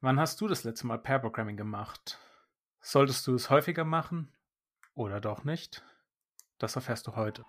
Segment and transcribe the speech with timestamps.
[0.00, 2.20] Wann hast du das letzte Mal Pair Programming gemacht?
[2.80, 4.32] Solltest du es häufiger machen
[4.94, 5.82] oder doch nicht?
[6.58, 7.44] Das erfährst du heute.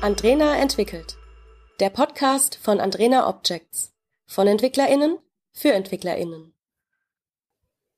[0.00, 1.18] Andrena entwickelt.
[1.80, 3.92] Der Podcast von Andrena Objects.
[4.26, 5.18] Von EntwicklerInnen
[5.50, 6.54] für EntwicklerInnen.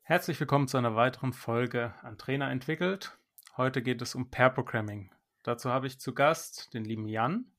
[0.00, 3.18] Herzlich willkommen zu einer weiteren Folge Andrena entwickelt.
[3.58, 5.12] Heute geht es um Pair Programming.
[5.42, 7.52] Dazu habe ich zu Gast den lieben Jan.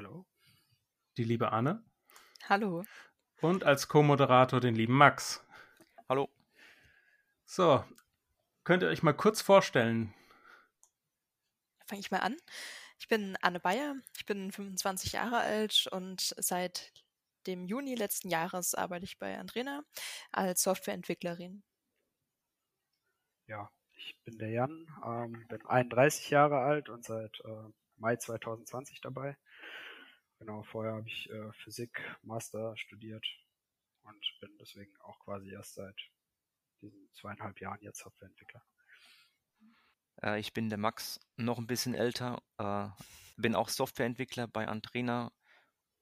[0.00, 0.24] Hallo.
[1.18, 1.84] Die liebe Anne.
[2.48, 2.86] Hallo.
[3.42, 5.44] Und als Co-Moderator den lieben Max.
[6.08, 6.30] Hallo.
[7.44, 7.84] So,
[8.64, 10.14] könnt ihr euch mal kurz vorstellen?
[11.84, 12.34] Fange ich mal an.
[12.98, 16.94] Ich bin Anne Bayer, ich bin 25 Jahre alt und seit
[17.46, 19.82] dem Juni letzten Jahres arbeite ich bei Andrena
[20.32, 21.62] als Softwareentwicklerin.
[23.48, 29.02] Ja, ich bin der Jan, ähm, bin 31 Jahre alt und seit äh, Mai 2020
[29.02, 29.36] dabei.
[30.40, 33.26] Genau, vorher habe ich äh, Physik Master studiert
[34.04, 36.00] und bin deswegen auch quasi erst seit
[36.80, 38.64] diesen zweieinhalb Jahren jetzt Softwareentwickler.
[40.22, 42.88] Äh, ich bin der Max, noch ein bisschen älter, äh,
[43.36, 45.30] bin auch Softwareentwickler bei Antrena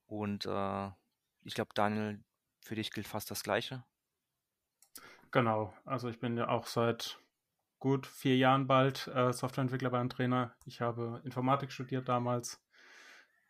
[0.07, 0.91] und äh,
[1.43, 2.23] ich glaube, Daniel,
[2.61, 3.85] für dich gilt fast das Gleiche.
[5.33, 7.19] Genau, also ich bin ja auch seit
[7.81, 10.55] gut vier Jahren bald äh, Softwareentwickler bei Antrena.
[10.65, 12.65] Ich habe Informatik studiert damals.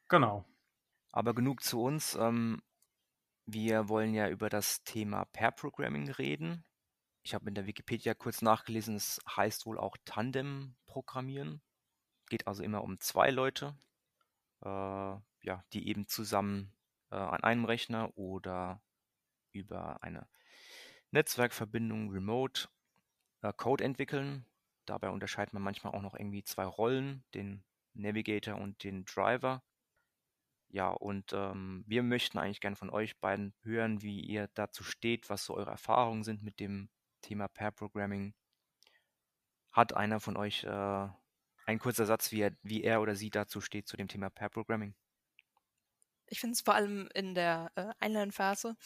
[0.09, 0.47] Genau.
[1.19, 2.15] Aber genug zu uns.
[2.15, 2.63] Ähm,
[3.45, 6.65] wir wollen ja über das Thema Pair Programming reden.
[7.25, 11.61] Ich habe in der Wikipedia kurz nachgelesen, es heißt wohl auch Tandem programmieren.
[12.29, 13.77] Geht also immer um zwei Leute,
[14.63, 16.73] äh, ja, die eben zusammen
[17.11, 18.81] äh, an einem Rechner oder
[19.51, 20.29] über eine
[21.11, 22.69] Netzwerkverbindung remote
[23.43, 24.47] äh, Code entwickeln.
[24.87, 29.65] Dabei unterscheidet man manchmal auch noch irgendwie zwei Rollen, den Navigator und den Driver.
[30.71, 35.31] Ja, und ähm, wir möchten eigentlich gerne von euch beiden hören, wie ihr dazu steht,
[35.31, 36.91] was so eure Erfahrungen sind mit dem
[37.23, 38.35] Thema Pair Programming.
[39.73, 41.09] Hat einer von euch äh,
[41.67, 44.51] ein kurzer Satz, wie er, wie er oder sie dazu steht zu dem Thema Pair
[44.51, 44.95] Programming?
[46.27, 48.77] Ich finde es vor allem in der äh, Einlernphase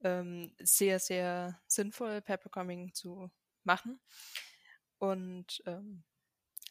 [0.00, 3.30] ähm, sehr, sehr sinnvoll, Pair Programming zu
[3.62, 4.00] machen.
[4.98, 6.02] Und ähm,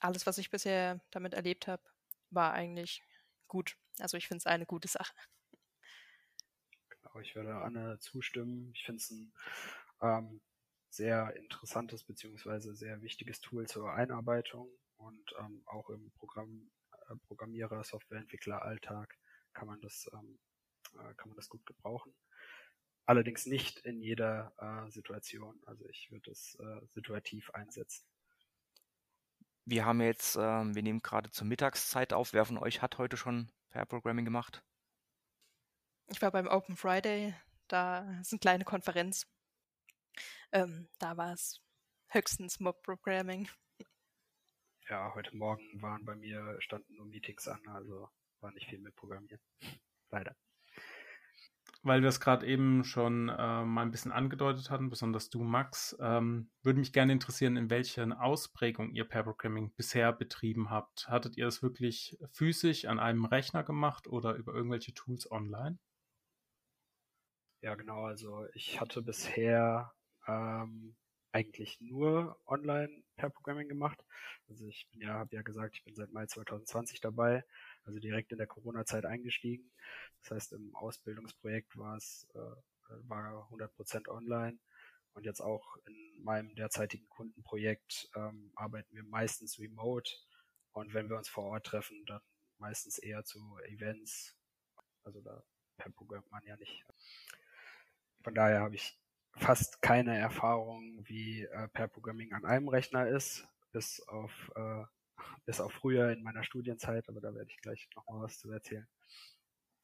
[0.02, 1.84] alles, was ich bisher damit erlebt habe,
[2.30, 3.02] war eigentlich
[3.48, 3.78] gut.
[4.00, 5.14] Also ich finde es eine gute Sache.
[6.90, 8.72] Genau, ich werde Anne zustimmen.
[8.74, 9.34] Ich finde es ein
[10.02, 10.42] ähm,
[10.90, 16.70] sehr interessantes beziehungsweise sehr wichtiges Tool zur Einarbeitung und ähm, auch im Programm,
[17.10, 19.18] äh, Programmierer, Softwareentwickler Alltag
[19.54, 20.40] kann man das ähm,
[20.94, 22.14] äh, kann man das gut gebrauchen.
[23.06, 25.62] Allerdings nicht in jeder äh, Situation.
[25.66, 28.06] Also ich würde es äh, situativ einsetzen.
[29.66, 32.34] Wir haben jetzt, äh, wir nehmen gerade zur Mittagszeit auf.
[32.34, 34.64] Wer von euch hat heute schon Pair Programming gemacht?
[36.08, 37.36] Ich war beim Open Friday,
[37.68, 39.28] da ist eine kleine Konferenz.
[40.52, 41.62] Ähm, da war es
[42.08, 43.48] höchstens Mob Programming.
[44.90, 48.96] Ja, heute Morgen waren bei mir, standen nur Meetings an, also war nicht viel mit
[48.96, 49.42] Programmieren.
[50.10, 50.36] Leider.
[51.84, 55.96] Weil wir es gerade eben schon äh, mal ein bisschen angedeutet hatten, besonders du, Max,
[56.00, 61.08] ähm, würde mich gerne interessieren, in welcher Ausprägung ihr Pair Programming bisher betrieben habt.
[61.08, 65.78] Hattet ihr es wirklich physisch an einem Rechner gemacht oder über irgendwelche Tools online?
[67.62, 68.06] Ja, genau.
[68.06, 69.94] Also ich hatte bisher
[70.28, 70.96] ähm,
[71.32, 74.04] eigentlich nur online Pair Programming gemacht.
[74.50, 77.44] Also ich ja, habe ja gesagt, ich bin seit Mai 2020 dabei,
[77.88, 79.72] also direkt in der Corona-Zeit eingestiegen.
[80.22, 82.56] Das heißt, im Ausbildungsprojekt war es äh,
[83.08, 84.60] war 100% online
[85.14, 90.12] und jetzt auch in meinem derzeitigen Kundenprojekt ähm, arbeiten wir meistens remote
[90.72, 92.22] und wenn wir uns vor Ort treffen, dann
[92.60, 94.36] meistens eher zu Events.
[95.04, 95.44] Also da
[95.78, 96.84] per Programm man ja nicht.
[98.24, 99.00] Von daher habe ich
[99.34, 104.84] fast keine Erfahrung, wie äh, Pair Programming an einem Rechner ist, bis auf äh,
[105.46, 108.52] bis auf früher in meiner Studienzeit, aber da werde ich gleich noch mal was zu
[108.52, 108.88] erzählen.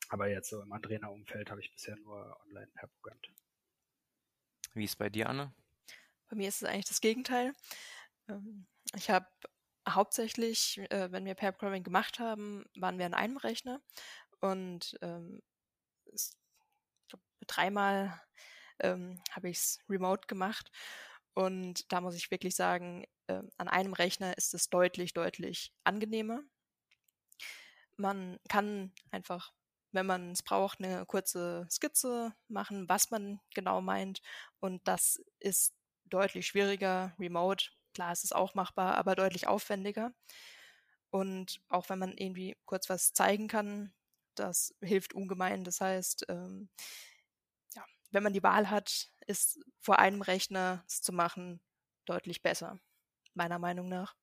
[0.09, 3.27] Aber jetzt so im Andrena-Umfeld habe ich bisher nur online Pair programmt.
[4.73, 5.53] Wie ist bei dir, Anne?
[6.29, 7.53] Bei mir ist es eigentlich das Gegenteil.
[8.27, 8.65] Ähm,
[8.95, 9.27] ich habe
[9.87, 13.81] hauptsächlich, äh, wenn wir Pair Programming gemacht haben, waren wir an einem Rechner
[14.39, 15.41] und ähm,
[17.47, 18.21] dreimal
[18.79, 20.71] ähm, habe ich es remote gemacht.
[21.33, 26.41] Und da muss ich wirklich sagen, äh, an einem Rechner ist es deutlich, deutlich angenehmer.
[27.97, 29.53] Man kann einfach,
[29.91, 34.21] wenn man es braucht, eine kurze Skizze machen, was man genau meint.
[34.59, 35.73] Und das ist
[36.05, 37.69] deutlich schwieriger, remote.
[37.93, 40.13] Klar, es ist auch machbar, aber deutlich aufwendiger.
[41.11, 43.93] Und auch wenn man irgendwie kurz was zeigen kann,
[44.35, 45.63] das hilft ungemein.
[45.63, 46.69] Das heißt, ähm,
[48.13, 51.61] wenn man die Wahl hat, ist vor einem Rechner es zu machen
[52.05, 52.79] deutlich besser,
[53.33, 54.15] meiner Meinung nach.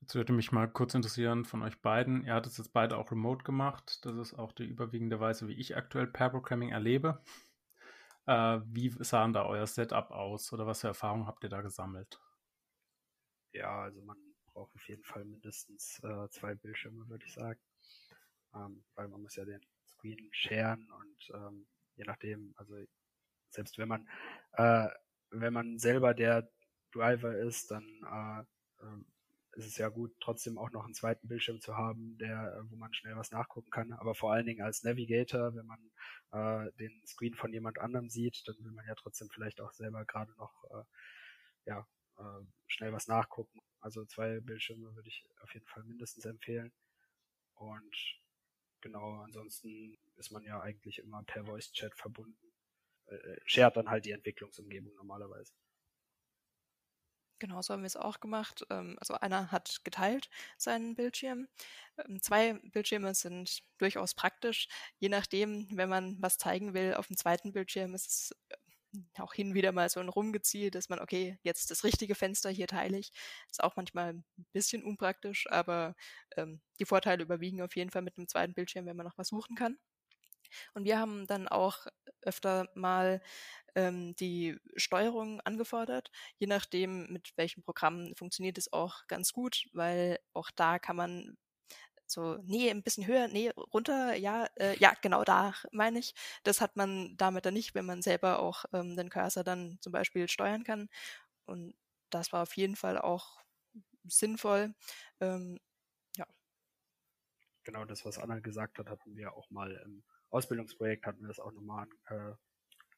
[0.00, 2.24] Jetzt würde mich mal kurz interessieren von euch beiden.
[2.24, 4.04] Ihr hattet es jetzt beide auch remote gemacht.
[4.04, 7.22] Das ist auch die überwiegende Weise, wie ich aktuell Pair Programming erlebe.
[8.26, 11.62] Äh, wie sah denn da euer Setup aus oder was für Erfahrungen habt ihr da
[11.62, 12.20] gesammelt?
[13.52, 17.60] Ja, also man braucht auf jeden Fall mindestens äh, zwei Bildschirme, würde ich sagen.
[18.54, 22.74] Ähm, weil man muss ja den Screen sharen und ähm, je nachdem, also
[23.50, 24.08] selbst wenn man
[24.52, 24.88] äh,
[25.30, 26.48] wenn man selber der
[26.92, 29.04] Driver ist, dann äh, äh,
[29.56, 32.76] ist es ja gut, trotzdem auch noch einen zweiten Bildschirm zu haben, der, äh, wo
[32.76, 33.92] man schnell was nachgucken kann.
[33.92, 35.90] Aber vor allen Dingen als Navigator, wenn man
[36.32, 40.04] äh, den Screen von jemand anderem sieht, dann will man ja trotzdem vielleicht auch selber
[40.04, 40.84] gerade noch äh,
[41.66, 41.86] ja,
[42.18, 43.60] äh, schnell was nachgucken.
[43.80, 46.72] Also zwei Bildschirme würde ich auf jeden Fall mindestens empfehlen.
[47.54, 47.94] Und
[48.84, 52.52] genau, ansonsten ist man ja eigentlich immer per Voice Chat verbunden.
[53.06, 55.52] Äh, äh, shared dann halt die Entwicklungsumgebung normalerweise.
[57.40, 58.64] Genau, so haben wir es auch gemacht.
[58.70, 61.48] Ähm, also einer hat geteilt seinen Bildschirm.
[61.98, 64.68] Ähm, zwei Bildschirme sind durchaus praktisch.
[64.98, 68.36] Je nachdem, wenn man was zeigen will, auf dem zweiten Bildschirm ist es
[69.18, 72.66] auch hin wieder mal so ein Rumgeziehe, dass man, okay, jetzt das richtige Fenster hier
[72.66, 73.12] teile ich.
[73.50, 75.94] Ist auch manchmal ein bisschen unpraktisch, aber
[76.36, 79.28] ähm, die Vorteile überwiegen auf jeden Fall mit einem zweiten Bildschirm, wenn man noch was
[79.28, 79.78] suchen kann.
[80.74, 81.86] Und wir haben dann auch
[82.22, 83.20] öfter mal
[83.74, 86.10] ähm, die Steuerung angefordert.
[86.38, 91.36] Je nachdem, mit welchem Programm funktioniert es auch ganz gut, weil auch da kann man
[92.06, 96.14] so, nee, ein bisschen höher, nee, runter, ja, äh, ja, genau da meine ich.
[96.42, 99.92] Das hat man damit dann nicht, wenn man selber auch ähm, den Cursor dann zum
[99.92, 100.88] Beispiel steuern kann.
[101.46, 101.74] Und
[102.10, 103.40] das war auf jeden Fall auch
[104.04, 104.74] sinnvoll.
[105.20, 105.58] Ähm,
[106.16, 106.26] ja.
[107.64, 111.40] Genau das, was Anna gesagt hat, hatten wir auch mal im Ausbildungsprojekt, hatten wir das
[111.40, 112.32] auch nochmal äh,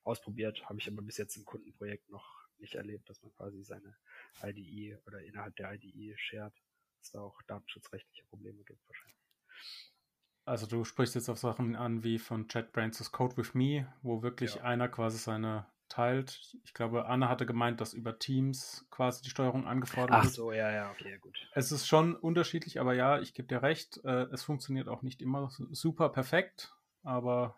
[0.03, 3.97] ausprobiert, habe ich aber bis jetzt im Kundenprojekt noch nicht erlebt, dass man quasi seine
[4.43, 6.55] IDE oder innerhalb der IDE shared,
[6.99, 9.17] dass da auch datenschutzrechtliche Probleme gibt wahrscheinlich.
[10.45, 14.57] Also du sprichst jetzt auf Sachen an wie von JetBrains' Code with Me, wo wirklich
[14.57, 14.63] ja.
[14.63, 16.57] einer quasi seine teilt.
[16.65, 20.27] Ich glaube, Anna hatte gemeint, dass über Teams quasi die Steuerung angefordert wird.
[20.27, 21.49] Ach so, ja, ja, okay, gut.
[21.53, 25.23] Es ist schon unterschiedlich, aber ja, ich gebe dir recht, äh, es funktioniert auch nicht
[25.23, 27.57] immer super perfekt, aber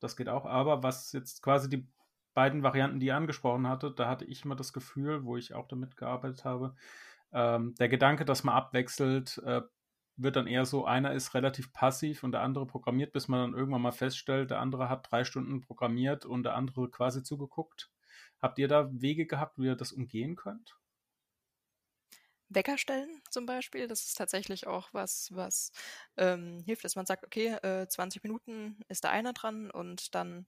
[0.00, 0.46] das geht auch.
[0.46, 1.86] Aber was jetzt quasi die
[2.34, 5.68] beiden Varianten, die ihr angesprochen hattet, da hatte ich immer das Gefühl, wo ich auch
[5.68, 6.74] damit gearbeitet habe,
[7.34, 9.62] ähm, der Gedanke, dass man abwechselt, äh,
[10.16, 13.58] wird dann eher so, einer ist relativ passiv und der andere programmiert, bis man dann
[13.58, 17.90] irgendwann mal feststellt, der andere hat drei Stunden programmiert und der andere quasi zugeguckt.
[18.40, 20.78] Habt ihr da Wege gehabt, wie ihr das umgehen könnt?
[22.48, 23.88] Wecker stellen zum Beispiel.
[23.88, 25.72] Das ist tatsächlich auch was, was
[26.16, 30.46] ähm, hilft, dass man sagt, okay, äh, 20 Minuten ist da einer dran und dann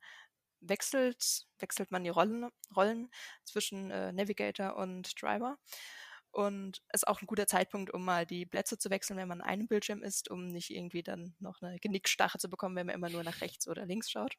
[0.60, 3.10] wechselt, wechselt man die Rollen, Rollen
[3.44, 5.58] zwischen äh, Navigator und Driver.
[6.36, 9.40] Und es ist auch ein guter Zeitpunkt, um mal die Plätze zu wechseln, wenn man
[9.40, 12.94] an einem Bildschirm ist, um nicht irgendwie dann noch eine Genickstache zu bekommen, wenn man
[12.94, 14.36] immer nur nach rechts oder links schaut.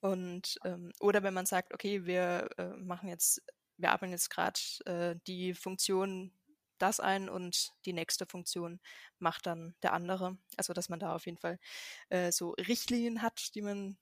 [0.00, 3.40] Und ähm, oder wenn man sagt, okay, wir äh, machen jetzt
[3.76, 6.32] wir arbeiten jetzt gerade äh, die Funktion
[6.78, 8.80] das ein und die nächste Funktion
[9.20, 10.38] macht dann der andere.
[10.56, 11.60] Also dass man da auf jeden Fall
[12.08, 13.96] äh, so Richtlinien hat, die man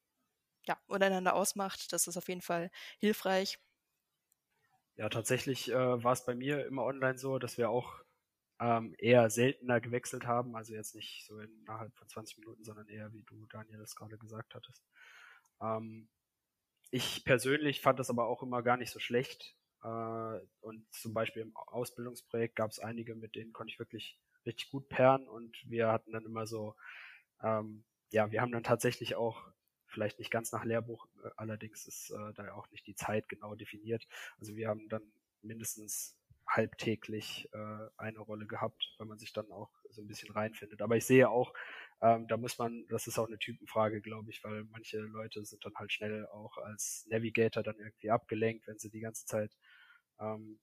[0.67, 1.93] ja untereinander ausmacht.
[1.93, 3.59] Das ist auf jeden Fall hilfreich.
[4.97, 5.75] Ja, tatsächlich äh,
[6.05, 8.01] war es bei mir immer online so, dass wir auch
[8.61, 10.57] ähm, eher seltener gewechselt haben.
[10.57, 14.19] Also jetzt nicht so innerhalb von 20 Minuten, sondern eher, wie du, Daniel, das gerade
[14.19, 14.85] gesagt hattest.
[15.61, 16.09] Ähm,
[16.91, 21.43] ich persönlich fand das aber auch immer gar nicht so schlecht, äh, und zum Beispiel
[21.43, 25.89] im Ausbildungsprojekt gab es einige, mit denen konnte ich wirklich richtig gut perren und wir
[25.93, 26.75] hatten dann immer so,
[27.43, 29.43] ähm, ja, wir haben dann tatsächlich auch
[29.95, 33.55] vielleicht nicht ganz nach Lehrbuch, äh, allerdings ist äh, da auch nicht die Zeit genau
[33.55, 34.07] definiert.
[34.39, 35.03] Also wir haben dann
[35.43, 40.83] mindestens halbtäglich äh, eine Rolle gehabt, weil man sich dann auch so ein bisschen reinfindet.
[40.83, 41.55] Aber ich sehe auch,
[42.03, 45.65] ähm, da muss man, das ist auch eine Typenfrage, glaube ich, weil manche Leute sind
[45.65, 49.57] dann halt schnell auch als Navigator dann irgendwie abgelenkt, wenn sie die ganze Zeit
[50.21, 50.59] ähm,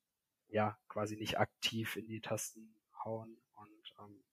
[0.50, 4.24] ja quasi nicht aktiv in die Tasten hauen und ähm,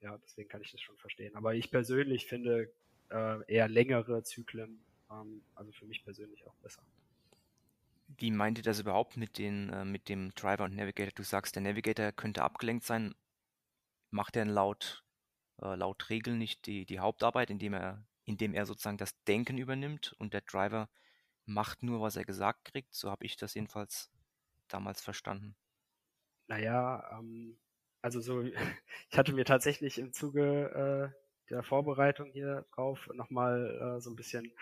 [0.00, 1.34] ja, deswegen kann ich das schon verstehen.
[1.36, 2.72] Aber ich persönlich finde
[3.10, 6.82] äh, eher längere Zyklen, ähm, also für mich persönlich auch besser.
[8.18, 11.12] Wie meint ihr das überhaupt mit, den, äh, mit dem Driver und Navigator?
[11.14, 13.14] Du sagst, der Navigator könnte abgelenkt sein.
[14.10, 15.04] Macht er laut,
[15.62, 20.14] äh, laut Regeln nicht die, die Hauptarbeit, indem er, indem er sozusagen das Denken übernimmt
[20.18, 20.88] und der Driver
[21.46, 22.94] macht nur, was er gesagt kriegt?
[22.94, 24.10] So habe ich das jedenfalls
[24.68, 25.54] damals verstanden.
[26.48, 27.58] Naja, ähm,
[28.02, 28.42] also so,
[29.10, 34.16] ich hatte mir tatsächlich im Zuge äh, der Vorbereitung hier drauf nochmal äh, so ein
[34.16, 34.52] bisschen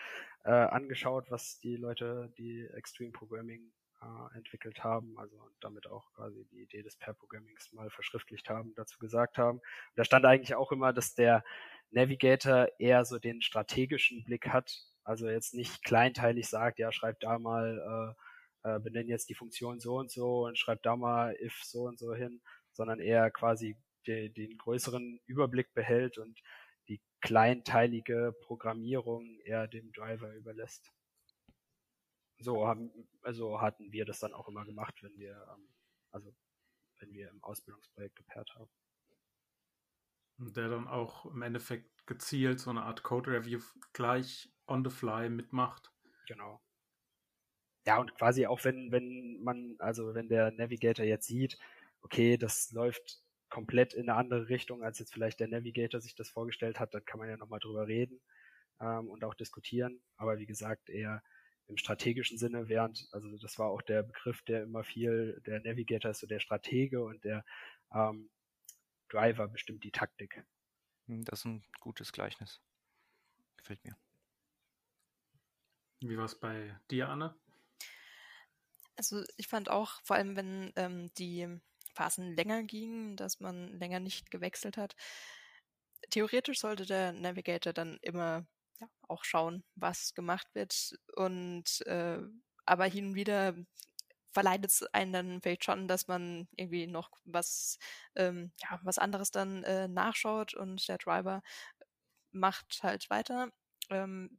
[0.45, 6.47] äh, angeschaut, was die Leute, die Extreme Programming äh, entwickelt haben, also damit auch quasi
[6.52, 9.59] die Idee des Pair-Programmings mal verschriftlicht haben, dazu gesagt haben.
[9.59, 11.45] Und da stand eigentlich auch immer, dass der
[11.90, 14.73] Navigator eher so den strategischen Blick hat,
[15.04, 18.14] also jetzt nicht kleinteilig sagt, ja, schreib da mal,
[18.64, 21.83] äh, äh, benenn jetzt die Funktion so und so und schreib da mal if so
[21.83, 22.40] und so hin,
[22.73, 23.76] sondern eher quasi
[24.07, 26.40] de, den größeren Überblick behält und
[26.88, 30.92] die kleinteilige Programmierung eher dem Driver überlässt
[32.40, 32.90] so haben,
[33.23, 35.68] also hatten wir das dann auch immer gemacht, wenn wir, ähm,
[36.11, 36.35] also
[37.00, 38.71] wenn wir im Ausbildungsprojekt gepaart haben.
[40.38, 43.61] Und der dann auch im Endeffekt gezielt so eine Art Code Review
[43.92, 45.92] gleich on the fly mitmacht.
[46.28, 46.62] Genau.
[47.87, 51.59] Ja, und quasi auch wenn, wenn man, also wenn der Navigator jetzt sieht,
[52.02, 56.31] okay, das läuft komplett in eine andere Richtung, als jetzt vielleicht der Navigator sich das
[56.31, 58.21] vorgestellt hat, dann kann man ja nochmal drüber reden
[58.81, 60.00] ähm, und auch diskutieren.
[60.17, 61.23] Aber wie gesagt, eher
[61.67, 66.11] im strategischen Sinne, während, also das war auch der Begriff, der immer viel, der Navigator
[66.11, 67.45] ist so der Stratege und der
[67.93, 68.31] ähm,
[69.09, 70.45] Driver bestimmt die Taktik.
[71.07, 72.61] Hm, das ist ein gutes Gleichnis.
[73.57, 73.97] Gefällt mir.
[76.00, 77.35] Wie war es bei dir, Anne?
[78.97, 81.61] Also ich fand auch, vor allem wenn ähm, die
[81.99, 84.95] Phasen länger gingen, dass man länger nicht gewechselt hat,
[86.11, 88.47] theoretisch sollte der Navigator dann immer
[88.81, 90.97] ja, auch schauen, was gemacht wird.
[91.17, 92.21] Und äh,
[92.67, 93.55] aber hin und wieder
[94.33, 97.78] verleitet es einen dann vielleicht schon, dass man irgendwie noch was,
[98.14, 101.43] ähm, ja, was anderes dann äh, nachschaut und der Driver
[102.31, 103.50] macht halt weiter.
[103.90, 104.38] Ähm,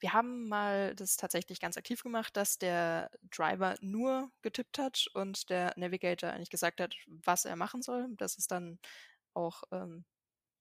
[0.00, 5.50] wir haben mal das tatsächlich ganz aktiv gemacht, dass der Driver nur getippt hat und
[5.50, 8.08] der Navigator eigentlich gesagt hat, was er machen soll.
[8.16, 8.78] Das ist dann
[9.34, 10.04] auch ähm,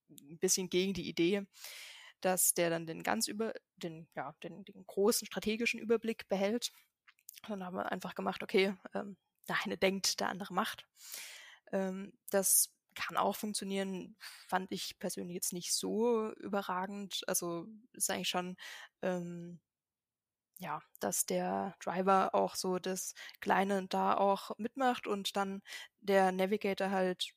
[0.09, 1.45] ein bisschen gegen die Idee
[2.21, 6.71] dass der dann den ganz über, den, ja, den, den großen strategischen Überblick behält.
[7.47, 10.87] dann haben wir einfach gemacht, okay, ähm, der eine denkt, der andere macht.
[11.71, 17.21] Ähm, das kann auch funktionieren, fand ich persönlich jetzt nicht so überragend.
[17.27, 18.57] Also ist eigentlich schon,
[19.01, 19.59] ähm,
[20.59, 25.61] ja, dass der Driver auch so das Kleine da auch mitmacht und dann
[26.01, 27.33] der Navigator halt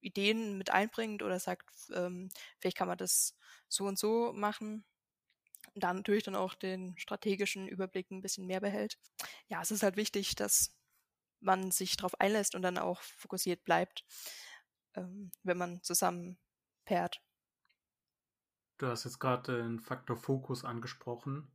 [0.00, 2.28] Ideen mit einbringt oder sagt, ähm,
[2.58, 3.36] vielleicht kann man das
[3.68, 4.84] so und so machen.
[5.74, 8.98] Und da natürlich dann auch den strategischen Überblick ein bisschen mehr behält.
[9.48, 10.74] Ja, es ist halt wichtig, dass
[11.40, 14.04] man sich darauf einlässt und dann auch fokussiert bleibt,
[14.94, 16.38] ähm, wenn man zusammen
[16.84, 17.22] pairt.
[18.78, 21.50] Du hast jetzt gerade den Faktor Fokus angesprochen.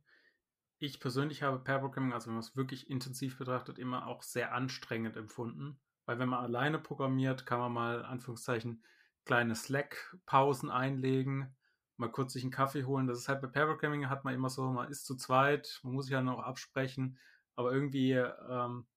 [0.78, 4.54] Ich persönlich habe Pair Programming, also wenn man es wirklich intensiv betrachtet, immer auch sehr
[4.54, 5.78] anstrengend empfunden.
[6.06, 8.82] Weil wenn man alleine programmiert, kann man mal, Anführungszeichen,
[9.26, 11.54] kleine Slack-Pausen einlegen,
[11.98, 13.06] mal kurz sich einen Kaffee holen.
[13.06, 15.92] Das ist halt bei Pair Programming hat man immer so, man ist zu zweit, man
[15.92, 17.18] muss sich ja noch absprechen,
[17.54, 18.88] aber irgendwie, ähm,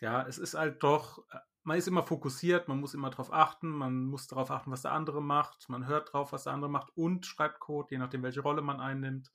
[0.00, 1.24] ja, es ist halt doch,
[1.64, 4.92] man ist immer fokussiert, man muss immer darauf achten, man muss darauf achten, was der
[4.92, 8.40] andere macht, man hört drauf, was der andere macht und schreibt Code, je nachdem, welche
[8.40, 9.32] Rolle man einnimmt.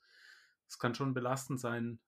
[0.67, 1.99] Das kann schon belastend sein.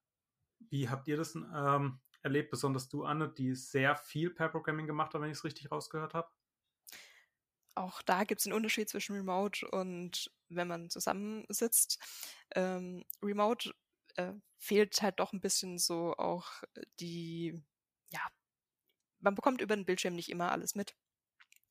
[0.70, 5.14] Wie habt ihr das ähm, erlebt, besonders du, Anne, die sehr viel per Programming gemacht
[5.14, 6.30] hat, wenn ich es richtig rausgehört habe?
[7.76, 12.00] Auch da gibt es einen Unterschied zwischen Remote und wenn man zusammensitzt.
[12.56, 13.74] Ähm, Remote
[14.16, 16.64] äh, fehlt halt doch ein bisschen so auch
[17.00, 17.62] die,
[18.10, 18.22] ja,
[19.26, 20.96] man bekommt über den Bildschirm nicht immer alles mit.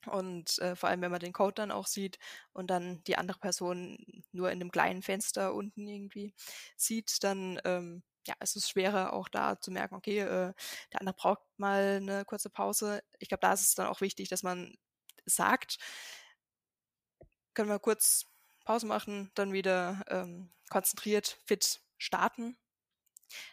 [0.07, 2.19] Und äh, vor allem, wenn man den Code dann auch sieht
[2.53, 3.97] und dann die andere Person
[4.33, 6.35] nur in dem kleinen Fenster unten irgendwie
[6.77, 10.53] sieht, dann ähm, ja, es ist schwerer auch da zu merken, okay, äh,
[10.93, 13.03] der andere braucht mal eine kurze Pause.
[13.19, 14.77] Ich glaube, da ist es dann auch wichtig, dass man
[15.27, 15.79] sagt,
[17.55, 18.27] können wir kurz
[18.65, 22.57] Pause machen, dann wieder ähm, konzentriert, fit starten.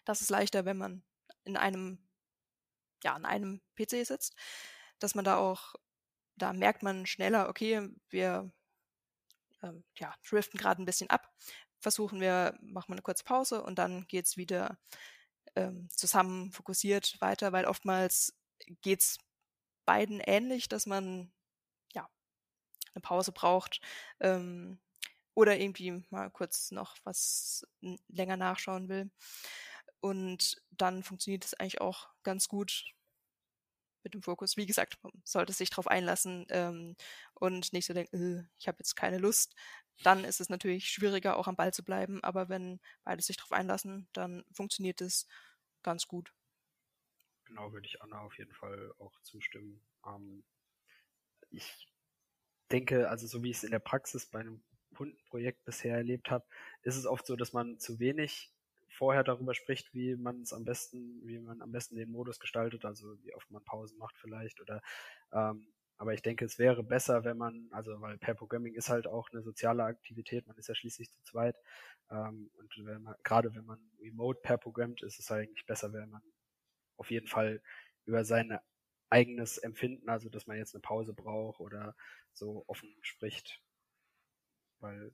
[0.05, 1.03] Das ist leichter, wenn man
[1.43, 2.00] in einem,
[3.03, 4.36] ja, an einem PC sitzt,
[5.00, 5.75] dass man da auch,
[6.36, 8.51] da merkt man schneller, okay, wir
[9.63, 11.29] ähm, ja, driften gerade ein bisschen ab
[11.81, 14.77] versuchen wir, machen wir eine kurze Pause und dann geht's wieder
[15.55, 18.34] ähm, zusammen fokussiert weiter, weil oftmals
[18.81, 19.17] geht's
[19.86, 21.34] beiden ähnlich, dass man
[21.93, 22.08] ja
[22.93, 23.81] eine Pause braucht
[24.20, 24.79] ähm,
[25.34, 27.65] oder irgendwie mal kurz noch was
[28.08, 29.10] länger nachschauen will.
[30.01, 32.86] Und dann funktioniert es eigentlich auch ganz gut
[34.03, 34.58] mit dem Fokus.
[34.58, 36.96] Wie gesagt, man sollte sich darauf einlassen ähm,
[37.36, 39.55] und nicht so denken, äh, ich habe jetzt keine Lust.
[40.03, 42.24] Dann ist es natürlich schwieriger, auch am Ball zu bleiben.
[42.24, 45.27] Aber wenn beide sich darauf einlassen, dann funktioniert es
[45.84, 46.34] ganz gut.
[47.46, 49.81] Genau, würde ich Anna auf jeden Fall auch zustimmen.
[50.05, 50.43] Ähm,
[51.50, 51.88] ich
[52.72, 54.63] denke, also so wie ich es in der Praxis bei einem
[54.96, 56.46] Kundenprojekt bisher erlebt habe,
[56.81, 58.51] ist es oft so, dass man zu wenig
[59.01, 62.86] vorher darüber spricht, wie man es am besten, wie man am besten den Modus gestaltet,
[62.86, 64.79] also wie oft man Pausen macht vielleicht oder
[65.34, 65.65] ähm,
[65.98, 69.31] aber ich denke, es wäre besser, wenn man, also weil Pair Programming ist halt auch
[69.31, 71.55] eine soziale Aktivität, man ist ja schließlich zu zweit.
[72.12, 76.10] Ähm, und wenn man, gerade wenn man remote Pair programmt, ist es eigentlich besser, wenn
[76.10, 76.22] man
[76.98, 77.60] auf jeden Fall
[78.05, 78.60] über sein
[79.10, 81.96] eigenes Empfinden, also dass man jetzt eine Pause braucht oder
[82.34, 83.62] so offen spricht.
[84.79, 85.12] Weil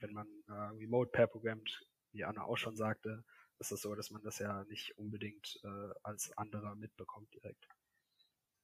[0.00, 3.24] wenn man äh, remote Pair programmt, wie Anna auch schon sagte,
[3.58, 7.68] ist es so, dass man das ja nicht unbedingt äh, als anderer mitbekommt direkt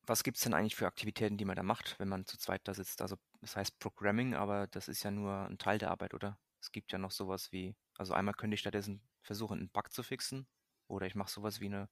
[0.07, 2.67] was gibt es denn eigentlich für Aktivitäten, die man da macht, wenn man zu zweit
[2.67, 3.03] da sitzt?
[3.03, 6.39] Also das heißt Programming, aber das ist ja nur ein Teil der Arbeit, oder?
[6.61, 10.03] Es gibt ja noch sowas wie, also einmal könnte ich stattdessen versuchen, einen Bug zu
[10.03, 10.47] fixen,
[10.89, 11.89] oder ich mache sowas wie eine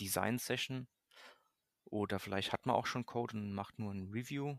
[0.00, 0.88] Design-Session,
[1.84, 4.58] oder vielleicht hat man auch schon Code und macht nur ein Review.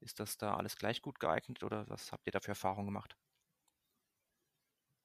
[0.00, 3.16] Ist das da alles gleich gut geeignet, oder was habt ihr da für Erfahrungen gemacht?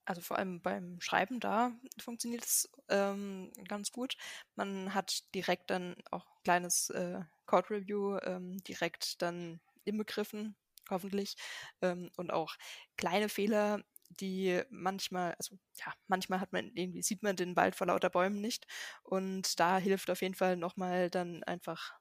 [0.06, 4.18] Also vor allem beim Schreiben da funktioniert es ähm, ganz gut.
[4.56, 10.56] Man hat direkt dann auch kleines äh, Code Review ähm, direkt dann inbegriffen,
[10.90, 11.36] hoffentlich.
[11.82, 12.56] Ähm, und auch
[12.98, 17.88] kleine Fehler, die manchmal, also ja, manchmal hat man irgendwie, sieht man den Wald vor
[17.88, 18.68] lauter Bäumen nicht.
[19.04, 21.94] Und da hilft auf jeden Fall nochmal dann einfach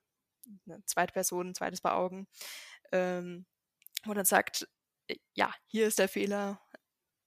[0.67, 2.27] eine zweite Person, ein zweites Paar Augen,
[2.93, 3.47] ähm,
[4.05, 4.69] wo dann sagt,
[5.09, 6.61] äh, ja, hier ist der Fehler,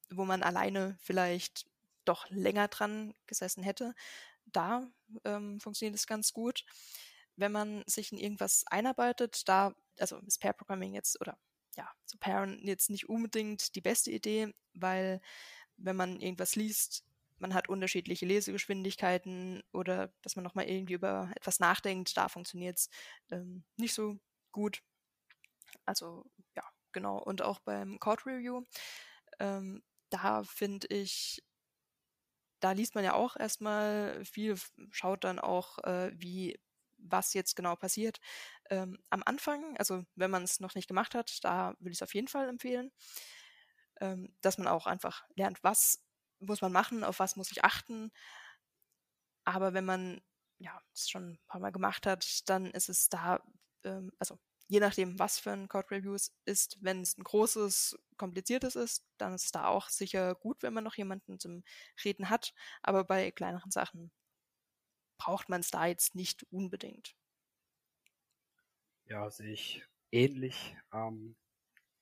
[0.09, 1.65] wo man alleine vielleicht
[2.05, 3.95] doch länger dran gesessen hätte.
[4.45, 4.87] Da
[5.23, 6.65] ähm, funktioniert es ganz gut.
[7.35, 11.37] Wenn man sich in irgendwas einarbeitet, da, also ist Pair Programming jetzt oder
[11.75, 15.21] ja, zu pairen jetzt nicht unbedingt die beste Idee, weil
[15.77, 17.03] wenn man irgendwas liest,
[17.37, 22.89] man hat unterschiedliche Lesegeschwindigkeiten oder dass man nochmal irgendwie über etwas nachdenkt, da funktioniert es
[23.29, 24.17] ähm, nicht so
[24.51, 24.81] gut.
[25.85, 27.17] Also ja, genau.
[27.17, 28.63] Und auch beim Code Review
[29.39, 29.83] ähm,
[30.15, 31.43] da finde ich,
[32.61, 34.55] da liest man ja auch erstmal viel,
[34.91, 36.57] schaut dann auch, äh, wie,
[36.97, 38.19] was jetzt genau passiert.
[38.69, 42.01] Ähm, am Anfang, also wenn man es noch nicht gemacht hat, da würde ich es
[42.03, 42.91] auf jeden Fall empfehlen,
[43.99, 46.01] ähm, dass man auch einfach lernt, was
[46.39, 48.11] muss man machen, auf was muss ich achten.
[49.43, 50.21] Aber wenn man
[50.59, 53.41] ja es schon ein paar Mal gemacht hat, dann ist es da,
[53.83, 57.99] ähm, also je nachdem, was für ein Code Review es ist, wenn es ein großes,
[58.17, 61.63] kompliziertes ist, dann ist es da auch sicher gut, wenn man noch jemanden zum
[62.03, 62.53] Reden hat.
[62.81, 64.11] Aber bei kleineren Sachen
[65.17, 67.15] braucht man es da jetzt nicht unbedingt.
[69.05, 70.75] Ja, sehe ich ähnlich.
[70.91, 71.35] Ähm,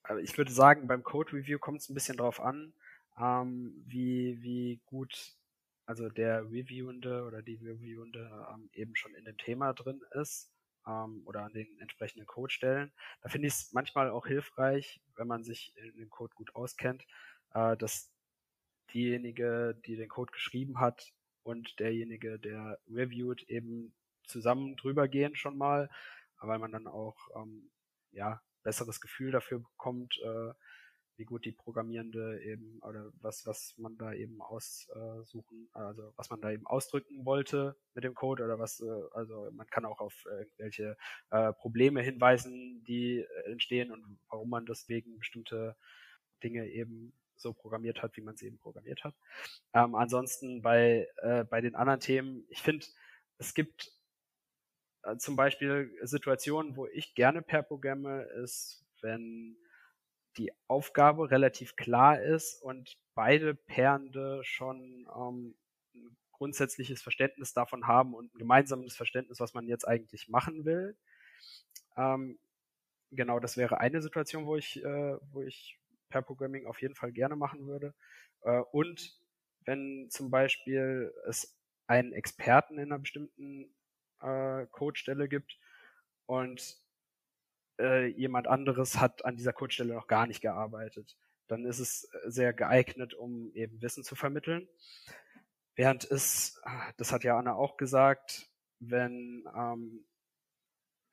[0.04, 2.74] aber ich würde sagen, beim Code Review kommt es ein bisschen drauf an,
[3.18, 5.38] ähm, wie, wie gut
[5.86, 10.53] also der Reviewende oder die Reviewende ähm, eben schon in dem Thema drin ist
[10.88, 12.92] ähm, oder an den entsprechenden Codestellen.
[13.22, 17.06] Da finde ich es manchmal auch hilfreich, wenn man sich in dem Code gut auskennt,
[17.54, 18.12] äh, dass
[18.94, 25.58] diejenige, die den Code geschrieben hat und derjenige, der reviewt, eben zusammen drüber gehen schon
[25.58, 25.90] mal,
[26.40, 27.72] weil man dann auch ähm,
[28.12, 30.54] ja besseres Gefühl dafür bekommt, äh,
[31.24, 36.42] wie gut die Programmierende eben oder was, was man da eben aussuchen, also was man
[36.42, 40.26] da eben ausdrücken wollte mit dem Code oder was, äh, also man kann auch auf
[40.26, 40.98] irgendwelche
[41.30, 45.78] äh, Probleme hinweisen, die entstehen und warum man deswegen bestimmte
[46.44, 49.16] Dinge eben so programmiert hat, wie man sie eben programmiert hat.
[49.74, 52.86] Ähm, ansonsten bei, äh, bei den anderen Themen, ich finde,
[53.38, 53.94] es gibt
[55.04, 59.56] äh, zum Beispiel Situationen, wo ich gerne per Programme ist, wenn
[60.38, 65.56] die Aufgabe relativ klar ist und beide Pairende schon ähm,
[65.94, 70.98] ein grundsätzliches Verständnis davon haben und ein gemeinsames Verständnis, was man jetzt eigentlich machen will.
[71.96, 72.40] Ähm,
[73.12, 77.12] genau, das wäre eine Situation, wo ich, äh, wo ich Pair Programming auf jeden Fall
[77.12, 77.94] gerne machen würde.
[78.42, 79.18] Äh, und
[79.66, 83.74] wenn zum Beispiel es einen Experten in einer bestimmten
[84.22, 85.58] äh, Codestelle gibt
[86.26, 86.83] und
[87.80, 91.16] äh, jemand anderes hat an dieser Codestelle noch gar nicht gearbeitet.
[91.48, 94.68] Dann ist es äh, sehr geeignet, um eben Wissen zu vermitteln.
[95.76, 96.62] Während es,
[96.98, 100.06] das hat ja Anna auch gesagt, wenn ähm,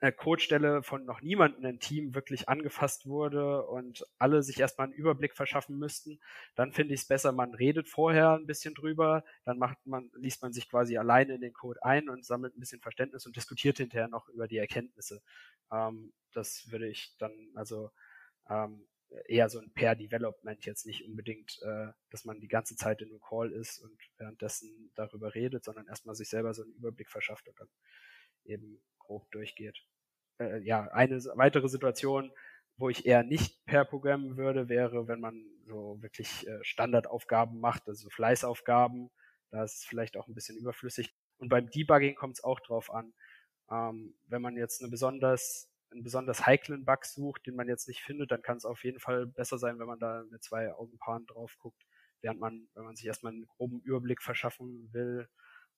[0.01, 4.95] eine Codestelle von noch niemandem im Team wirklich angefasst wurde und alle sich erstmal einen
[4.95, 6.21] Überblick verschaffen müssten,
[6.55, 10.43] dann finde ich es besser, man redet vorher ein bisschen drüber, dann macht man, liest
[10.43, 13.77] man sich quasi alleine in den Code ein und sammelt ein bisschen Verständnis und diskutiert
[13.77, 15.23] hinterher noch über die Erkenntnisse.
[15.71, 17.91] Ähm, das würde ich dann, also
[18.49, 18.87] ähm,
[19.27, 23.21] eher so ein Pair-Development jetzt nicht unbedingt, äh, dass man die ganze Zeit in einem
[23.21, 27.59] Call ist und währenddessen darüber redet, sondern erstmal sich selber so einen Überblick verschafft und
[27.59, 27.69] dann
[28.45, 29.85] eben grob durchgeht.
[30.39, 32.33] äh, ja, eine weitere Situation,
[32.77, 37.89] wo ich eher nicht per programmen würde, wäre, wenn man so wirklich äh, Standardaufgaben macht,
[37.89, 39.11] also Fleißaufgaben.
[39.51, 41.15] Da ist es vielleicht auch ein bisschen überflüssig.
[41.39, 43.13] Und beim Debugging kommt es auch drauf an.
[43.71, 48.03] Ähm, wenn man jetzt eine besonders, einen besonders heiklen Bug sucht, den man jetzt nicht
[48.03, 51.27] findet, dann kann es auf jeden Fall besser sein, wenn man da mit zwei Augenpaaren
[51.27, 51.83] drauf guckt.
[52.21, 55.29] Während man, wenn man sich erstmal einen groben Überblick verschaffen will,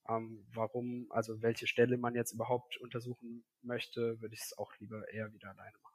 [0.09, 5.09] ähm, warum, also welche Stelle man jetzt überhaupt untersuchen möchte, würde ich es auch lieber
[5.13, 5.93] eher wieder alleine machen.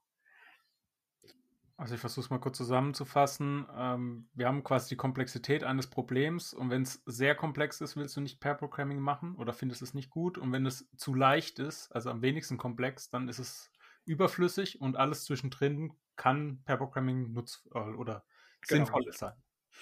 [1.80, 3.68] Also ich versuche es mal kurz zusammenzufassen.
[3.76, 8.18] Ähm, wir haben quasi die Komplexität eines Problems und wenn es sehr komplex ist, willst
[8.18, 11.60] du nicht Pair Programming machen oder findest es nicht gut und wenn es zu leicht
[11.60, 13.72] ist, also am wenigsten komplex, dann ist es
[14.08, 18.26] überflüssig und alles zwischendrin kann Pair Programming nutz äh, oder
[18.62, 18.86] genau.
[18.86, 19.34] sinnvoll sein.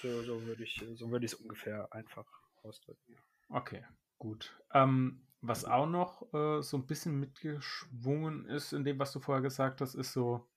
[0.02, 2.26] So, so würde ich so würde ich es ungefähr einfach
[2.62, 3.16] ausdrücken.
[3.48, 3.84] Okay,
[4.18, 4.60] gut.
[4.72, 9.42] Ähm, was auch noch äh, so ein bisschen mitgeschwungen ist in dem, was du vorher
[9.42, 10.48] gesagt hast, ist so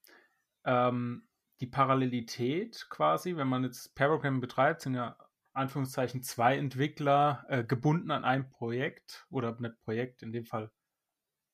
[0.64, 1.28] ähm,
[1.60, 5.16] die Parallelität quasi, wenn man jetzt Paragram betreibt, sind ja
[5.52, 10.70] Anführungszeichen zwei Entwickler äh, gebunden an ein Projekt oder nicht Projekt, in dem Fall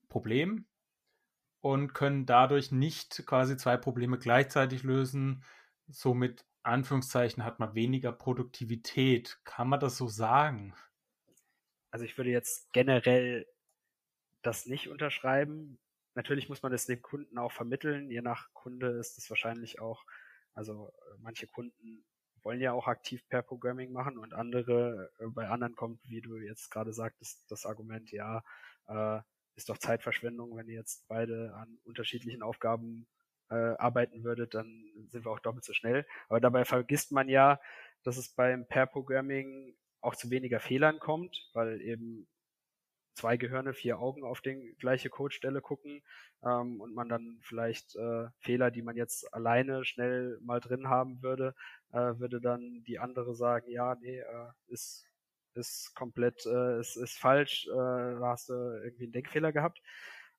[0.09, 0.67] Problem
[1.61, 5.45] und können dadurch nicht quasi zwei Probleme gleichzeitig lösen.
[5.89, 9.39] Somit Anführungszeichen hat man weniger Produktivität.
[9.45, 10.75] Kann man das so sagen?
[11.91, 13.47] Also ich würde jetzt generell
[14.43, 15.79] das nicht unterschreiben.
[16.15, 18.11] Natürlich muss man es dem Kunden auch vermitteln.
[18.11, 20.05] Je nach Kunde ist es wahrscheinlich auch,
[20.55, 22.05] also manche Kunden
[22.43, 26.37] wollen ja auch aktiv per Programming machen und andere, äh, bei anderen kommt, wie du
[26.37, 28.43] jetzt gerade sagtest, das Argument, ja,
[28.87, 29.21] äh,
[29.57, 33.07] ist doch Zeitverschwendung, wenn ihr jetzt beide an unterschiedlichen Aufgaben
[33.51, 36.07] äh, arbeiten würdet, dann sind wir auch doppelt so schnell.
[36.29, 37.61] Aber dabei vergisst man ja,
[38.03, 42.29] dass es beim Pair Programming auch zu weniger Fehlern kommt, weil eben
[43.15, 46.03] zwei Gehirne, vier Augen auf die gleiche Codestelle gucken
[46.45, 51.23] ähm, und man dann vielleicht äh, Fehler, die man jetzt alleine schnell mal drin haben
[51.23, 51.55] würde,
[51.93, 55.06] äh, würde dann die andere sagen, ja, nee, äh, ist
[55.57, 59.81] ist komplett, äh, ist, ist falsch, äh, da hast du irgendwie einen Denkfehler gehabt.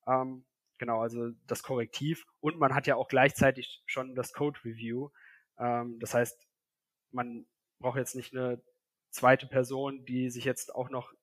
[0.08, 0.46] Ähm,
[0.78, 5.10] genau, also das Korrektiv und man hat ja auch gleichzeitig schon das Code Review.
[5.60, 6.48] Ähm, das heißt,
[7.12, 7.46] man
[7.80, 8.62] braucht jetzt nicht eine
[9.12, 11.14] zweite Person, die sich jetzt auch noch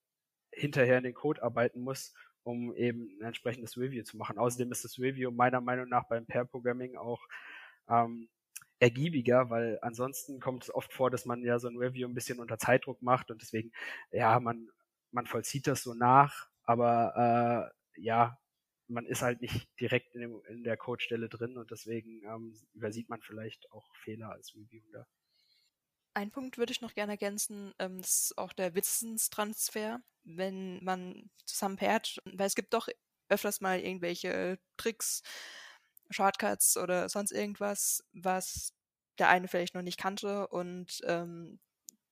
[0.52, 4.38] hinterher in den Code arbeiten muss, um eben ein entsprechendes Review zu machen.
[4.38, 7.26] Außerdem ist das Review meiner Meinung nach beim Pair Programming auch
[7.88, 8.28] ähm,
[8.78, 12.40] ergiebiger, weil ansonsten kommt es oft vor, dass man ja so ein Review ein bisschen
[12.40, 13.72] unter Zeitdruck macht und deswegen,
[14.10, 14.68] ja, man,
[15.10, 18.38] man vollzieht das so nach, aber äh, ja,
[18.88, 23.08] man ist halt nicht direkt in, dem, in der Codestelle drin und deswegen ähm, übersieht
[23.08, 25.06] man vielleicht auch Fehler als Reviewer.
[26.14, 31.30] Ein Punkt würde ich noch gerne ergänzen, ähm, das ist auch der Wissenstransfer, wenn man
[31.44, 32.88] zusammen pairt, weil es gibt doch
[33.28, 35.22] öfters mal irgendwelche Tricks,
[36.14, 38.72] Shortcuts oder sonst irgendwas, was
[39.18, 41.60] der eine vielleicht noch nicht kannte und ähm,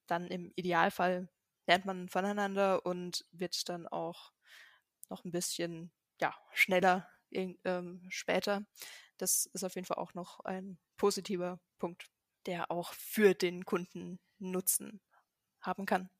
[0.07, 1.29] dann im Idealfall
[1.67, 4.33] lernt man voneinander und wird dann auch
[5.09, 8.65] noch ein bisschen ja, schneller ähm, später.
[9.19, 12.13] Das ist auf jeden Fall auch noch ein positiver Punkt
[12.47, 15.01] der auch für den Kunden Nutzen
[15.61, 16.11] haben kann.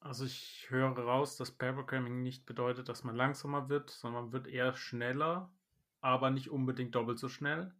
[0.00, 4.32] Also ich höre raus, dass Pair Programming nicht bedeutet, dass man langsamer wird, sondern man
[4.32, 5.52] wird eher schneller,
[6.00, 7.72] aber nicht unbedingt doppelt so schnell.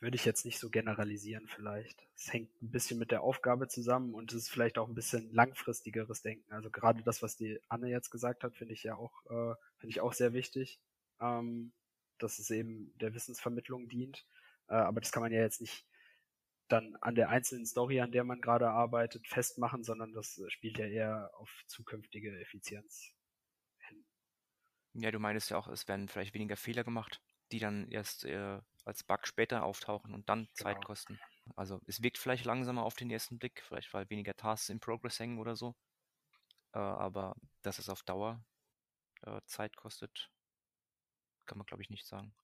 [0.00, 2.06] Würde ich jetzt nicht so generalisieren vielleicht.
[2.14, 5.32] Es hängt ein bisschen mit der Aufgabe zusammen und es ist vielleicht auch ein bisschen
[5.32, 6.52] langfristigeres Denken.
[6.52, 9.90] Also gerade das, was die Anne jetzt gesagt hat, finde ich ja auch, äh, finde
[9.90, 10.80] ich auch sehr wichtig,
[11.20, 11.72] ähm,
[12.18, 14.26] dass es eben der Wissensvermittlung dient.
[14.68, 15.86] Äh, aber das kann man ja jetzt nicht
[16.68, 20.86] dann an der einzelnen Story, an der man gerade arbeitet, festmachen, sondern das spielt ja
[20.86, 23.12] eher auf zukünftige Effizienz.
[24.94, 28.60] Ja, du meinst ja auch, es werden vielleicht weniger Fehler gemacht, die dann erst äh,
[28.84, 30.54] als Bug später auftauchen und dann genau.
[30.54, 31.18] Zeit kosten.
[31.56, 35.18] Also es wirkt vielleicht langsamer auf den ersten Blick, vielleicht weil weniger Tasks in Progress
[35.18, 35.74] hängen oder so.
[36.72, 38.44] Äh, aber dass es auf Dauer
[39.22, 40.30] äh, Zeit kostet,
[41.46, 42.34] kann man glaube ich nicht sagen.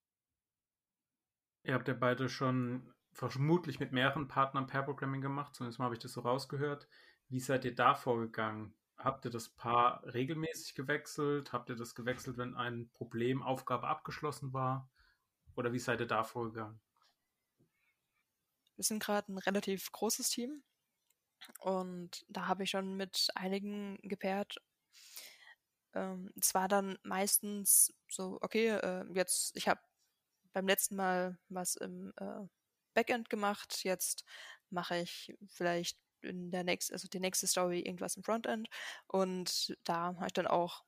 [1.62, 5.94] Ihr habt ja beide schon vermutlich mit mehreren Partnern Pair Programming gemacht, zumindest mal habe
[5.94, 6.88] ich das so rausgehört.
[7.28, 8.74] Wie seid ihr da vorgegangen?
[9.02, 11.54] Habt ihr das Paar regelmäßig gewechselt?
[11.54, 14.90] Habt ihr das gewechselt, wenn ein Problem, Aufgabe abgeschlossen war?
[15.56, 16.78] Oder wie seid ihr da vorgegangen?
[18.76, 20.62] Wir sind gerade ein relativ großes Team
[21.60, 24.56] und da habe ich schon mit einigen gepaart.
[25.94, 29.80] Ähm, es war dann meistens so, okay, äh, jetzt, ich habe
[30.52, 32.46] beim letzten Mal was im äh,
[32.92, 34.24] Backend gemacht, jetzt
[34.68, 38.68] mache ich vielleicht in der nächsten, also die nächste Story irgendwas im Frontend
[39.06, 40.84] und da habe ich dann auch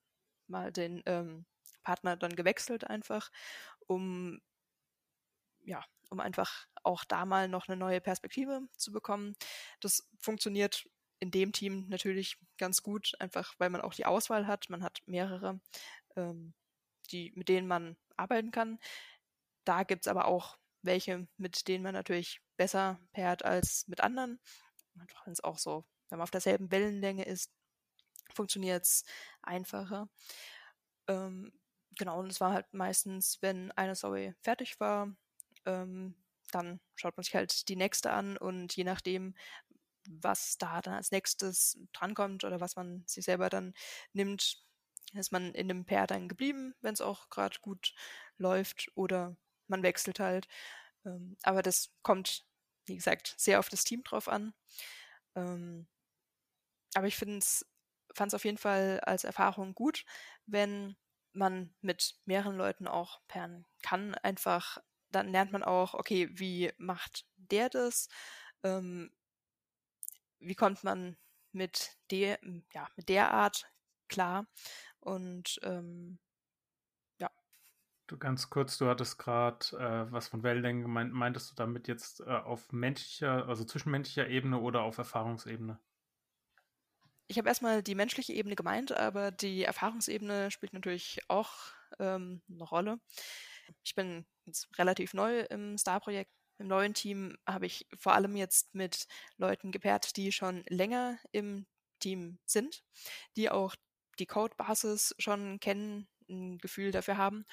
[0.46, 1.46] mal den ähm,
[1.82, 3.30] Partner dann gewechselt einfach,
[3.86, 4.40] um
[5.64, 9.34] ja, um einfach auch da mal noch eine neue Perspektive zu bekommen.
[9.80, 10.88] Das funktioniert
[11.20, 14.68] in dem Team natürlich ganz gut, einfach weil man auch die Auswahl hat.
[14.70, 15.60] Man hat mehrere,
[16.16, 16.52] ähm,
[17.10, 18.78] die, mit denen man arbeiten kann.
[19.64, 24.40] Da gibt es aber auch welche, mit denen man natürlich besser pairt als mit anderen.
[24.94, 27.50] Wenn es auch so, wenn man auf derselben Wellenlänge ist,
[28.34, 29.04] funktioniert es
[29.42, 30.08] einfacher.
[31.08, 31.52] Ähm,
[31.98, 35.14] genau, und es war halt meistens, wenn eine Story fertig war,
[35.66, 36.14] ähm,
[36.52, 39.34] dann schaut man sich halt die nächste an und je nachdem,
[40.08, 43.74] was da dann als nächstes drankommt oder was man sich selber dann
[44.12, 44.58] nimmt,
[45.14, 47.94] ist man in dem Pair dann geblieben, wenn es auch gerade gut
[48.38, 49.36] läuft oder
[49.68, 50.48] man wechselt halt.
[51.06, 52.46] Ähm, aber das kommt,
[52.86, 54.54] wie gesagt, sehr auf das Team drauf an.
[55.36, 55.86] Ähm,
[56.94, 57.64] aber ich fand es
[58.34, 60.04] auf jeden Fall als Erfahrung gut,
[60.46, 60.96] wenn
[61.32, 64.14] man mit mehreren Leuten auch pairen kann.
[64.16, 64.78] Einfach,
[65.10, 68.08] dann lernt man auch, okay, wie macht der das?
[68.62, 69.10] Ähm,
[70.40, 71.16] wie kommt man
[71.52, 72.38] mit der,
[72.74, 73.66] ja, mit der Art
[74.08, 74.46] klar?
[75.00, 76.18] Und ähm.
[78.12, 81.14] Du ganz kurz, du hattest gerade äh, was von Wellenlänge gemeint.
[81.14, 85.78] Meintest du damit jetzt äh, auf menschlicher, also zwischenmenschlicher Ebene oder auf Erfahrungsebene?
[87.26, 91.54] Ich habe erstmal die menschliche Ebene gemeint, aber die Erfahrungsebene spielt natürlich auch
[91.98, 93.00] ähm, eine Rolle.
[93.82, 96.30] Ich bin jetzt relativ neu im Star-Projekt.
[96.58, 99.06] Im neuen Team habe ich vor allem jetzt mit
[99.38, 101.64] Leuten gepaart, die schon länger im
[101.98, 102.84] Team sind,
[103.38, 103.74] die auch
[104.18, 107.46] die Codebasis schon kennen, ein Gefühl dafür haben.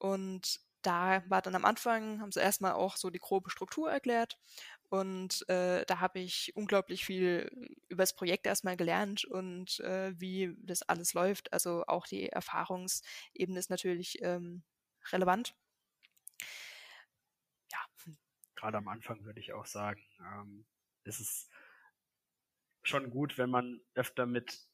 [0.00, 4.38] Und da war dann am Anfang, haben sie erstmal auch so die grobe Struktur erklärt.
[4.88, 7.48] Und äh, da habe ich unglaublich viel
[7.88, 11.52] über das Projekt erstmal gelernt und äh, wie das alles läuft.
[11.52, 14.64] Also auch die Erfahrungsebene ist natürlich ähm,
[15.12, 15.54] relevant.
[17.70, 17.78] Ja.
[18.56, 20.66] Gerade am Anfang würde ich auch sagen, ähm,
[21.04, 21.48] ist es
[22.82, 24.66] schon gut, wenn man öfter mit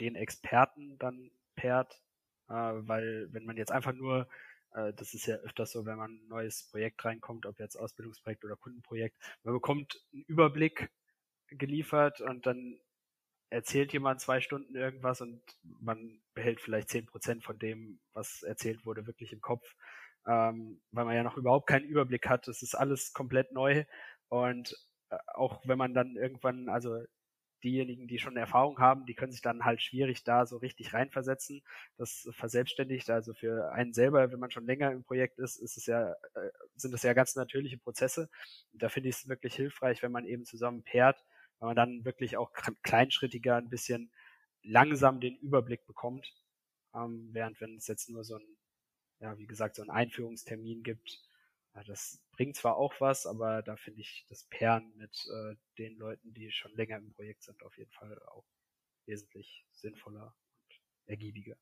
[0.00, 2.02] den Experten dann pairt,
[2.48, 4.28] äh, weil wenn man jetzt einfach nur,
[4.74, 8.56] das ist ja öfters so, wenn man ein neues Projekt reinkommt, ob jetzt Ausbildungsprojekt oder
[8.56, 10.90] Kundenprojekt, man bekommt einen Überblick
[11.48, 12.78] geliefert und dann
[13.50, 18.84] erzählt jemand zwei Stunden irgendwas und man behält vielleicht zehn Prozent von dem, was erzählt
[18.84, 19.76] wurde, wirklich im Kopf,
[20.26, 22.48] ähm, weil man ja noch überhaupt keinen Überblick hat.
[22.48, 23.84] Es ist alles komplett neu.
[24.28, 24.74] Und
[25.10, 26.98] äh, auch wenn man dann irgendwann, also
[27.64, 31.62] diejenigen, die schon Erfahrung haben, die können sich dann halt schwierig da so richtig reinversetzen.
[31.96, 35.86] Das verselbstständigt also für einen selber, wenn man schon länger im Projekt ist, ist es
[35.86, 38.28] ja, äh, sind es ja ganz natürliche Prozesse.
[38.74, 41.24] Da finde ich es wirklich hilfreich, wenn man eben zusammen pairt,
[41.58, 44.12] weil man dann wirklich auch kleinschrittiger ein bisschen
[44.62, 46.32] langsam den Überblick bekommt.
[46.94, 48.56] Ähm, während wenn es jetzt nur so ein,
[49.20, 51.23] ja, wie gesagt, so ein Einführungstermin gibt,
[51.74, 55.96] ja, das bringt zwar auch was, aber da finde ich das Pairen mit äh, den
[55.96, 58.44] Leuten, die schon länger im Projekt sind, auf jeden Fall auch
[59.06, 61.56] wesentlich sinnvoller und ergiebiger.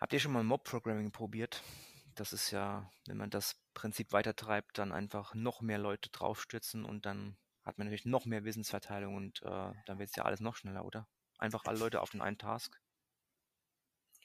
[0.00, 1.62] Habt ihr schon mal Mob-Programming probiert?
[2.14, 7.04] Das ist ja, wenn man das Prinzip weitertreibt, dann einfach noch mehr Leute draufstützen und
[7.04, 10.56] dann hat man natürlich noch mehr Wissensverteilung und äh, dann wird es ja alles noch
[10.56, 11.08] schneller, oder?
[11.36, 12.80] Einfach alle Leute auf den einen Task.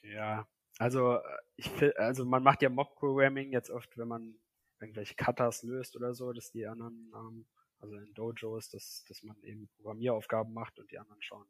[0.02, 0.46] Ja,
[0.78, 1.20] also, äh,
[1.56, 4.36] ich also man macht ja Mob-Programming jetzt oft, wenn man
[4.80, 7.46] irgendwelche Cutters löst oder so, dass die anderen, ähm,
[7.78, 11.46] also in Dojos, dass, dass man eben Programmieraufgaben macht und die anderen schauen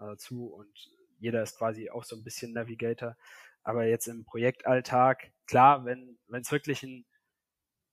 [0.00, 3.16] äh, zu und jeder ist quasi auch so ein bisschen Navigator.
[3.62, 7.04] Aber jetzt im Projektalltag, klar, wenn es wirklich ein,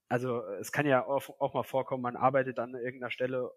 [0.08, 3.50] also es kann ja auch, auch mal vorkommen, man arbeitet an irgendeiner Stelle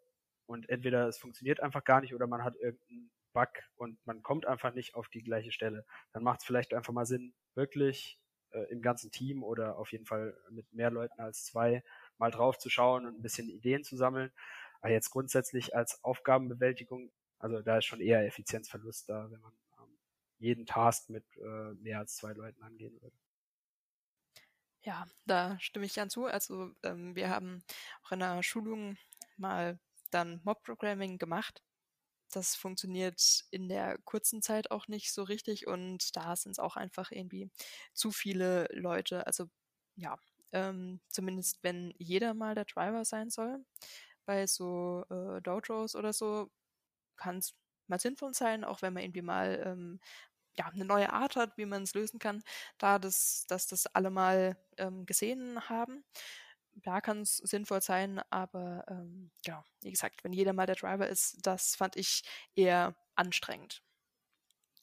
[0.47, 4.45] und entweder es funktioniert einfach gar nicht oder man hat irgendein Bug und man kommt
[4.45, 8.19] einfach nicht auf die gleiche Stelle, dann macht es vielleicht einfach mal Sinn, wirklich
[8.51, 11.83] äh, im ganzen Team oder auf jeden Fall mit mehr Leuten als zwei
[12.17, 14.31] mal drauf zu schauen und ein bisschen Ideen zu sammeln.
[14.81, 19.99] Aber jetzt grundsätzlich als Aufgabenbewältigung, also da ist schon eher Effizienzverlust da, wenn man ähm,
[20.37, 23.17] jeden Task mit äh, mehr als zwei Leuten angehen würde.
[24.81, 26.25] Ja, da stimme ich gern zu.
[26.25, 27.63] Also ähm, wir haben
[28.03, 28.97] auch in der Schulung
[29.37, 29.77] mal
[30.11, 31.61] dann Mob-Programming gemacht
[32.35, 36.75] das funktioniert in der kurzen Zeit auch nicht so richtig und da sind es auch
[36.77, 37.49] einfach irgendwie
[37.93, 39.25] zu viele Leute.
[39.27, 39.45] Also
[39.95, 40.17] ja,
[40.51, 43.65] ähm, zumindest wenn jeder mal der Driver sein soll,
[44.25, 46.51] bei so äh, Dojos oder so
[47.17, 47.55] kann es
[47.87, 49.99] mal sinnvoll sein, auch wenn man irgendwie mal ähm,
[50.57, 52.43] ja, eine neue Art hat, wie man es lösen kann,
[52.77, 56.03] da das, dass das alle mal ähm, gesehen haben
[56.83, 61.07] da kann es sinnvoll sein, aber ähm, ja, wie gesagt, wenn jeder mal der Driver
[61.07, 62.23] ist, das fand ich
[62.55, 63.81] eher anstrengend.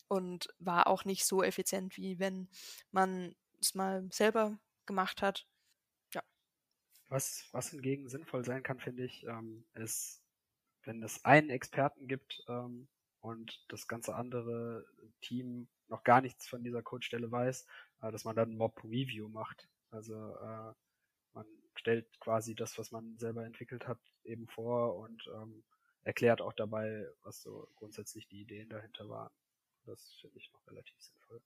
[0.08, 2.48] und war auch nicht so effizient, wie wenn
[2.90, 5.46] man es mal selber gemacht hat.
[6.14, 6.22] Ja.
[7.08, 10.22] Was, was hingegen sinnvoll sein kann, finde ich, ähm, ist,
[10.84, 12.88] wenn es einen Experten gibt ähm,
[13.20, 14.86] und das ganze andere
[15.20, 17.66] Team noch gar nichts von dieser Codestelle weiß,
[18.02, 19.68] äh, dass man dann ein Mob-Review macht.
[19.90, 20.72] Also äh,
[21.76, 25.64] stellt quasi das, was man selber entwickelt hat, eben vor und ähm,
[26.02, 29.30] erklärt auch dabei, was so grundsätzlich die Ideen dahinter waren.
[29.84, 31.40] Das finde ich noch relativ sinnvoll.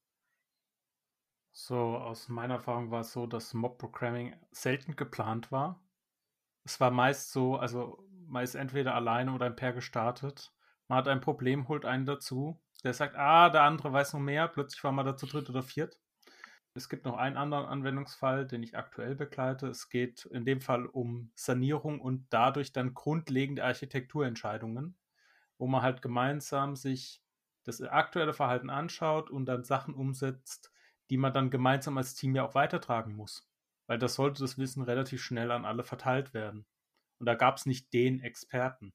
[1.53, 5.83] So, aus meiner Erfahrung war es so, dass Mob-Programming selten geplant war.
[6.65, 10.53] Es war meist so, also man ist entweder alleine oder ein Pair gestartet.
[10.89, 12.61] Man hat ein Problem, holt einen dazu.
[12.85, 14.49] Der sagt, ah, der andere weiß noch mehr.
[14.49, 15.99] Plötzlich war man da zu dritt oder viert.
[16.75, 19.67] Es gibt noch einen anderen Anwendungsfall, den ich aktuell begleite.
[19.67, 24.97] Es geht in dem Fall um Sanierung und dadurch dann grundlegende Architekturentscheidungen,
[25.59, 27.23] wo man halt gemeinsam sich
[27.65, 30.73] das aktuelle Verhalten anschaut und dann Sachen umsetzt,
[31.11, 33.49] die man dann gemeinsam als Team ja auch weitertragen muss.
[33.87, 36.67] Weil das sollte das Wissen relativ schnell an alle verteilt werden.
[37.19, 38.95] Und da gab es nicht den Experten.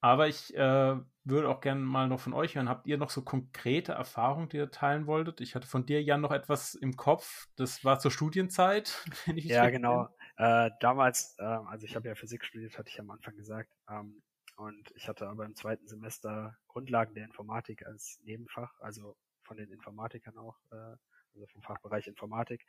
[0.00, 2.68] Aber ich äh, würde auch gerne mal noch von euch hören.
[2.68, 5.40] Habt ihr noch so konkrete Erfahrungen, die ihr teilen wolltet?
[5.40, 7.48] Ich hatte von dir, Jan, noch etwas im Kopf.
[7.56, 9.04] Das war zur Studienzeit.
[9.34, 10.08] ja, genau.
[10.36, 13.70] Äh, damals, äh, also ich habe ja Physik studiert, hatte ich am Anfang gesagt.
[13.90, 14.22] Ähm,
[14.56, 19.70] und ich hatte aber im zweiten Semester Grundlagen der Informatik als Nebenfach, also von den
[19.70, 20.96] Informatikern auch, äh,
[21.34, 22.64] also vom Fachbereich Informatik.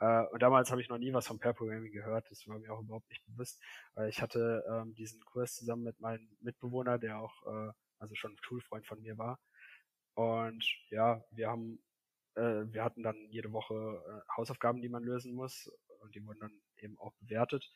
[0.00, 2.72] Äh, und damals habe ich noch nie was vom Pair Programming gehört, das war mir
[2.72, 3.60] auch überhaupt nicht bewusst.
[3.96, 8.32] Äh, ich hatte ähm, diesen Kurs zusammen mit meinem Mitbewohner, der auch äh, also schon
[8.32, 9.38] ein Schulfreund von mir war.
[10.14, 11.82] Und ja, wir haben,
[12.34, 16.40] äh, wir hatten dann jede Woche äh, Hausaufgaben, die man lösen muss, und die wurden
[16.40, 17.70] dann eben auch bewertet.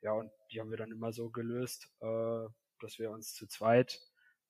[0.00, 2.48] Ja, und die haben wir dann immer so gelöst, äh,
[2.80, 3.98] dass wir uns zu zweit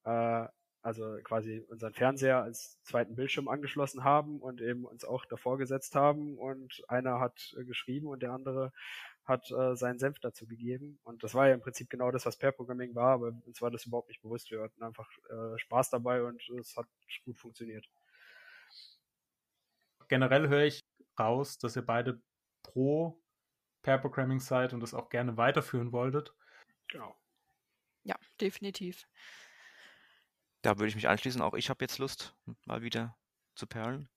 [0.04, 0.46] äh,
[0.86, 5.96] also quasi unseren Fernseher als zweiten Bildschirm angeschlossen haben und eben uns auch davor gesetzt
[5.96, 8.72] haben und einer hat äh, geschrieben und der andere
[9.26, 10.98] hat äh, seinen Senf dazu gegeben.
[11.02, 13.84] Und das war ja im Prinzip genau das, was Pair-Programming war, aber uns war das
[13.86, 14.50] überhaupt nicht bewusst.
[14.50, 16.86] Wir hatten einfach äh, Spaß dabei und es hat
[17.24, 17.88] gut funktioniert.
[20.08, 20.80] Generell höre ich
[21.18, 22.20] raus, dass ihr beide
[22.62, 23.20] pro
[23.82, 26.32] Pair-Programming seid und das auch gerne weiterführen wolltet.
[26.88, 27.16] Genau.
[28.04, 29.08] Ja, definitiv.
[30.62, 31.42] Da würde ich mich anschließen.
[31.42, 33.16] Auch ich habe jetzt Lust, mal wieder
[33.56, 34.08] zu perlen.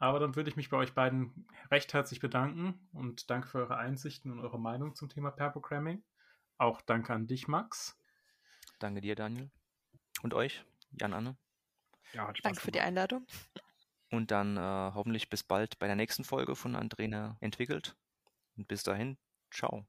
[0.00, 3.76] Aber dann würde ich mich bei euch beiden recht herzlich bedanken und danke für eure
[3.76, 6.02] Einsichten und eure Meinung zum Thema Pair Programming.
[6.56, 7.98] Auch danke an dich, Max.
[8.78, 9.50] Danke dir, Daniel.
[10.22, 11.36] Und euch, Jan Anne.
[12.14, 13.26] Ja, hat Spaß danke für die Einladung.
[14.10, 14.60] Und dann äh,
[14.94, 17.94] hoffentlich bis bald bei der nächsten Folge von Andrena entwickelt.
[18.56, 19.18] Und bis dahin,
[19.50, 19.86] ciao.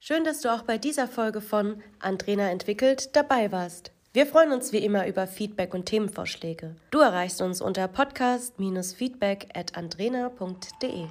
[0.00, 3.95] Schön, dass du auch bei dieser Folge von Andrena entwickelt dabei warst.
[4.16, 6.74] Wir freuen uns wie immer über Feedback und Themenvorschläge.
[6.90, 11.04] Du erreichst uns unter podcast-feedback at andrena.de.